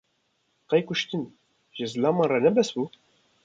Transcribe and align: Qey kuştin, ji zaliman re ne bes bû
Qey 0.73 0.83
kuştin, 0.91 1.23
ji 1.79 1.85
zaliman 1.91 2.27
re 2.31 2.39
ne 2.43 2.51
bes 2.57 2.69
bû 2.75 2.83